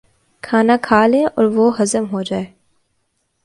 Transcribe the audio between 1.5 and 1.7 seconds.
وہ